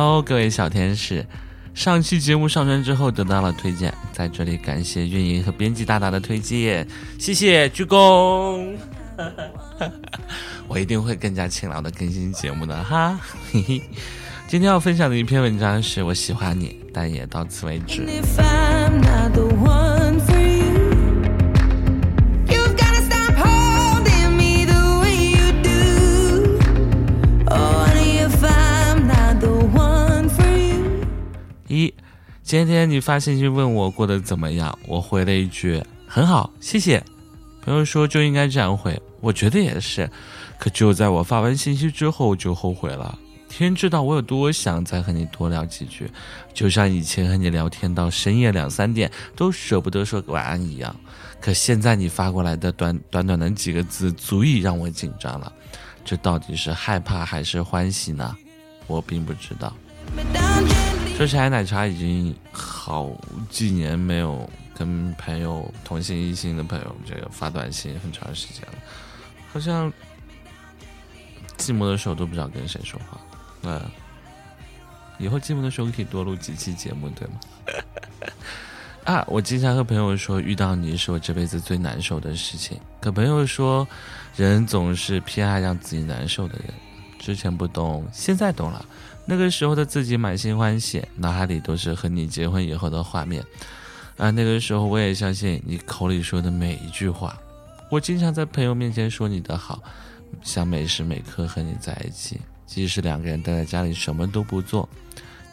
[0.00, 1.26] Hello，各位小天使，
[1.74, 6.86] 上期节目上传之后得到了推荐，在这里感谢运营和编辑大大的推荐，
[7.18, 8.76] 谢谢鞠躬。
[10.68, 13.18] 我一定会更加勤劳的更新节目的哈。
[13.50, 13.82] 嘿嘿，
[14.46, 18.06] 今天要分享的一篇文章是我喜欢你，但也到此为止。
[31.68, 31.92] 一，
[32.42, 37.02] 今天你发信息问我过得怎么样，我回了一句很好，谢谢。
[37.62, 40.10] 朋友说就应该这样回，我觉得也是。
[40.58, 43.18] 可就在我发完信息之后就后悔了。
[43.48, 46.10] 天知道我有多想再和你多聊几句，
[46.52, 50.94] 就像以前和你聊天到深夜两三点都舍不得说晚安一样。
[51.40, 55.52] 可现在你发过来的短短短的几个字，足以让我紧张了。
[56.04, 58.34] 这到底是害怕还是欢喜呢？
[58.86, 59.74] 我并不知道。
[61.18, 63.10] 说起来，奶茶已经好
[63.50, 68.74] 几年没有跟朋友同性异性的朋友这个发短信很长时间了，
[69.52, 69.92] 好像
[71.56, 73.20] 寂寞的时候都不知道跟谁说话。
[73.62, 73.82] 嗯，
[75.18, 77.40] 以后寂寞的时候可以多录几期节目，对吗？
[79.02, 82.78] 啊，我经常和朋友说，遇到你是我这辈子最难受的事情。
[83.00, 83.84] 可朋友说，
[84.36, 86.72] 人总是偏爱让自己难受的人。
[87.28, 88.82] 之前不懂，现在懂了。
[89.26, 93.44] 那个时候的自己满心欢喜，脑海里都是和你结婚以后的画面。
[94.16, 97.38] 啊，那个时候我也相信你口里说的每一句话。
[97.90, 99.82] 我经常在朋友面前说你的好，
[100.42, 104.88] 想每时每刻和你在一起，即使两个人待在家里什么都不做。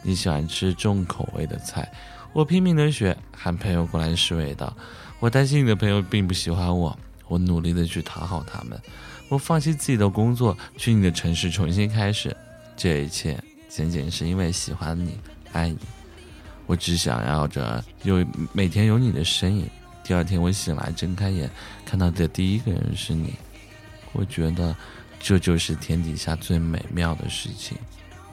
[0.00, 1.92] 你喜欢吃重口味的菜，
[2.32, 4.74] 我拼命的学，喊朋友过来试味道。
[5.20, 8.80] 我担心你的朋友并不喜欢我，我努力的去讨好他们。
[9.28, 12.36] 我放弃自己的工作，去你的城市重新开始。
[12.76, 13.38] 这一切。
[13.68, 15.18] 仅仅是因为喜欢你，
[15.52, 15.76] 爱你，
[16.66, 19.68] 我只想要着有每天有你的身影。
[20.02, 21.50] 第二天我醒来睁开眼，
[21.84, 23.34] 看到的第一个人是你，
[24.12, 24.74] 我觉得
[25.20, 27.76] 这就是天底下最美妙的事情。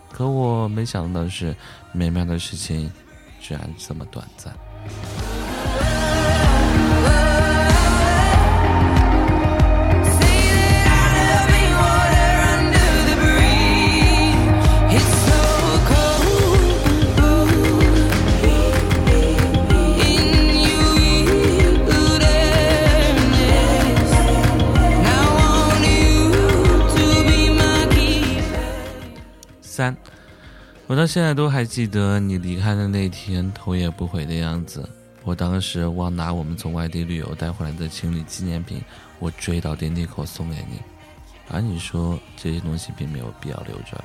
[0.10, 1.54] 可我没想到的是，
[1.92, 2.90] 美妙的事情
[3.42, 4.54] 居然这么短暂。
[29.76, 29.98] 三，
[30.86, 34.88] 我到现在都还记得你离开的那天头也不回的样子。
[35.24, 38.84] 我当时忘拿我们从外地旅游带回来的情侣纪念品，
[39.18, 40.80] 我追到电梯口送给你，
[41.50, 44.00] 而你说这些东西并没有必要留着。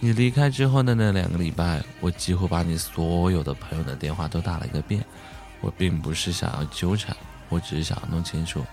[0.00, 5.04] 你离开之后的那两个礼拜，我几乎把你所有的朋友的电话都打了一个遍。
[5.60, 7.14] 我并不是想要纠缠，
[7.50, 8.64] 我只是想要弄清楚，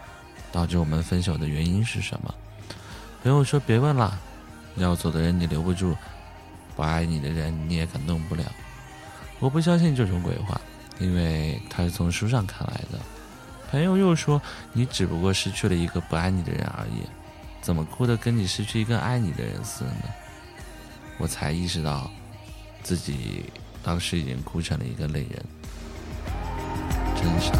[0.49, 2.33] 导致我们分手的原因是什么。
[3.21, 4.17] 朋友说别问了。
[4.83, 5.95] 要走的人你留不住，
[6.75, 8.43] 不爱你的人你也感动不了。
[9.39, 10.59] 我不相信这种鬼话，
[10.99, 12.99] 因为他是从书上看来的。
[13.69, 14.41] 朋友又说
[14.73, 17.01] 你只不过失去了一个不爱你的人而已，
[17.61, 20.03] 怎么哭的跟你失去一个爱你的人似的呢？
[21.17, 22.09] 我才意识到，
[22.81, 23.45] 自己
[23.83, 25.45] 当时已经哭成了一个泪人，
[27.15, 27.51] 真傻。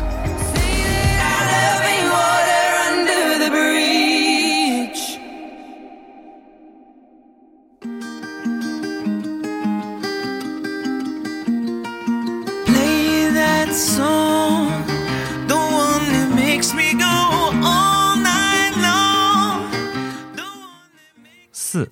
[21.51, 21.88] 四，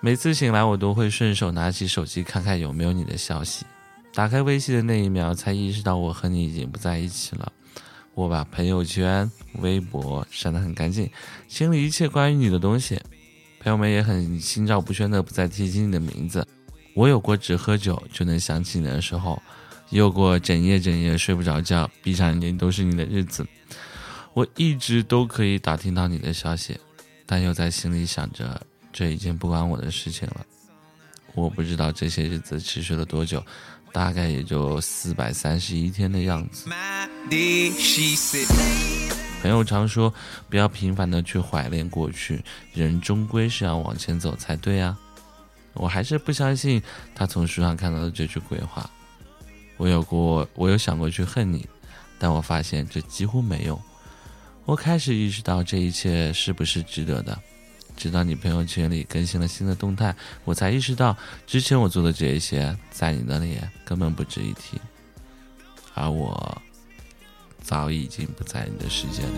[0.00, 3.66] 每次醒来，我都会顺手拿起手机看看有没有你的消息。
[4.14, 7.52] 打开微信的那一秒，才意识到我和你已经不在一起了。
[8.14, 11.10] 我把朋友圈、微博删得很干净，
[11.46, 12.98] 清理一切关于你的东西。
[13.60, 16.48] 朋友们也很心照不宣的不再提起你的名字。
[16.94, 19.42] 我有过只喝酒就能想起你的时候。
[19.92, 23.46] 又过整夜整夜睡不着觉、闭上眼睛都是你的日子，
[24.32, 26.74] 我一直都可以打听到你的消息，
[27.26, 28.58] 但又在心里想着，
[28.90, 30.46] 这已经不关我的事情了。
[31.34, 33.44] 我不知道这些日子持续了多久，
[33.92, 36.70] 大概也就四百三十一天的样子。
[39.42, 40.12] 朋友常说，
[40.48, 42.42] 不要频繁的去怀念过去，
[42.72, 44.98] 人终归是要往前走才对啊。
[45.74, 46.82] 我还是不相信
[47.14, 48.90] 他从书上看到的这句鬼话。
[49.82, 51.68] 我有过，我有想过去恨你，
[52.16, 53.76] 但我发现这几乎没用。
[54.64, 57.36] 我开始意识到这一切是不是值得的，
[57.96, 60.14] 直到你朋友圈里更新了新的动态，
[60.44, 61.16] 我才意识到
[61.48, 64.80] 之前我做的这一些，在你那里根本不值一提，
[65.94, 66.62] 而我
[67.60, 69.28] 早已经不在你的世界里。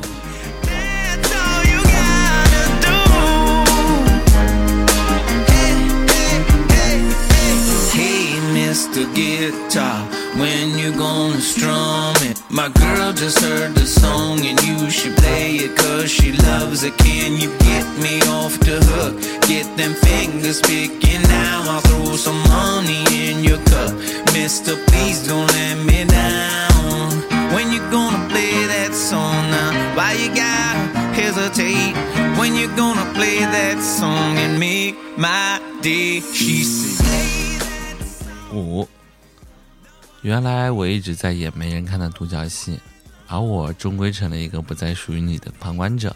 [8.94, 10.06] The guitar
[10.38, 12.41] when you gonna strum it.
[12.49, 16.96] My girl just heard the song and you should play it cause she loves it.
[16.99, 19.14] Can you get me off the hook?
[19.49, 21.64] Get them fingers picking now.
[21.73, 23.93] I'll throw some money in your cup.
[24.32, 27.11] Mister, please don't let me down.
[27.52, 29.97] When you gonna play that song now?
[29.97, 30.85] Why you gotta
[31.19, 31.97] hesitate?
[32.38, 36.20] When you gonna play that song and make my day?
[36.20, 37.34] She said.
[38.55, 38.89] 五，
[40.23, 42.79] 原来我一直在演没人看的独角戏，
[43.27, 46.15] 而我终归成了一个不再属于你的旁观者。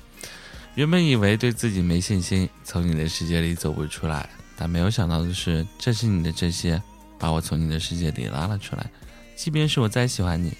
[0.75, 6.81] 原本以为对自己没信心，从你的世界里走不出来，但没有想到的是，正是你的这些，
[7.19, 8.88] 把我从你的世界里拉了出来。
[9.34, 10.56] 即便是我再喜欢你，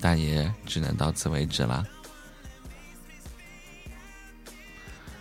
[0.00, 1.82] 但也只能到此为止了。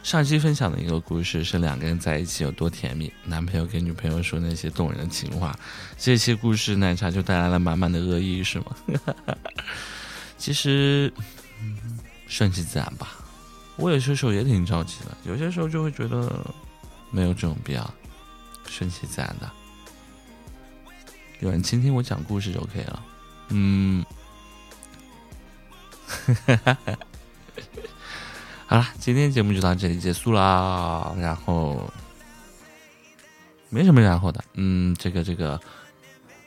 [0.05, 5.57] 上期分享的一个故事是两个人在一起有多甜蜜，男朋友给女朋友说那些动人的情话。
[5.97, 8.65] 这期故事奶茶就带来了满满的恶意，是吗？
[10.37, 11.11] 其实，
[12.27, 13.13] 顺其自然吧。
[13.77, 16.31] 我有些时候也挺着急的，有些时候就会觉得
[17.09, 17.93] 没有这种必要，
[18.67, 19.51] 顺其自然的。
[21.39, 23.03] 有人倾听我讲故事就可以了。
[23.49, 24.05] 嗯。
[28.67, 31.15] 好了，今天节目就到这里结束了。
[31.19, 31.87] 然后
[33.69, 35.59] 没什么然后的，嗯，这个这个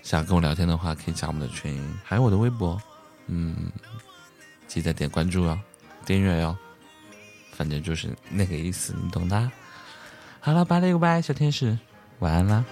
[0.02, 2.80] 想跟我聊天的话，可以加我们的群，还有我的微博，
[3.26, 3.70] 嗯，
[4.66, 5.58] 记得点关注哦，
[6.04, 6.56] 订阅哟，
[7.52, 9.50] 反正就是那个意思，你懂的。
[10.40, 11.78] 好了，拜了个拜，小天使，
[12.18, 12.64] 晚安啦。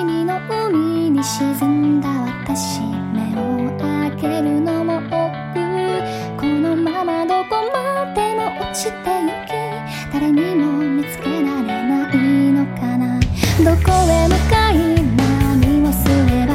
[0.00, 2.80] しみの海に沈んだ私
[3.12, 5.12] 目を開けるのも億劫
[6.40, 9.50] このままどこまでも落ちてゆき
[10.10, 12.16] 誰にも見つけられない
[12.50, 13.20] のかな。
[13.62, 14.74] どこへ向かい
[15.16, 16.54] 何をすれば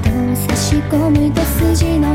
[0.00, 1.40] 糸を差し込む手
[1.74, 2.14] 筋の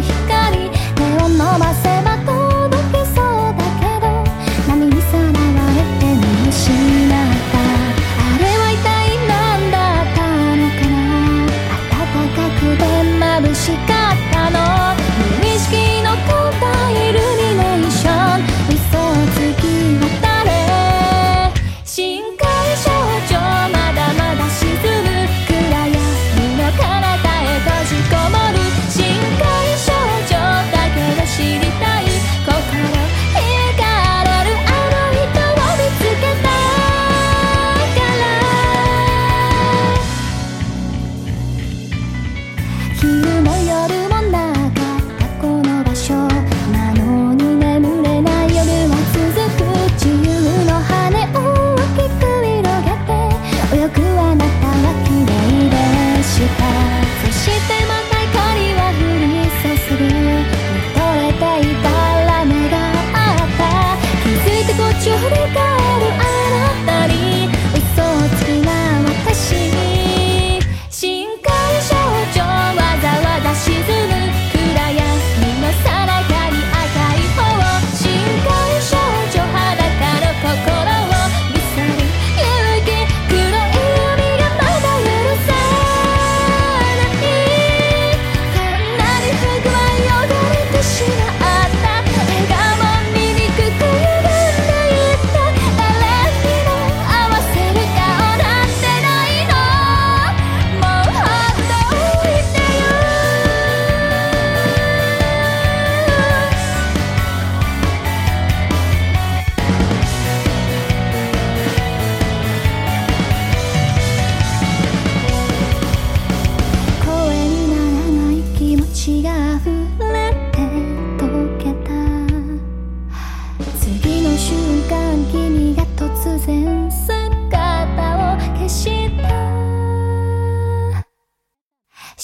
[45.94, 46.32] 場所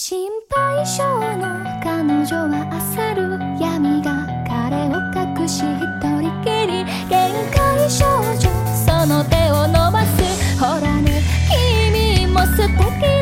[0.01, 1.03] 心配性
[1.35, 2.63] の彼女は
[2.95, 3.21] 焦る
[3.61, 6.85] 闇が彼を隠し一人きり。
[7.09, 8.47] 限界少女
[8.87, 10.57] その手を伸ばす。
[10.57, 11.21] ほらね
[11.83, 13.18] 君も素敵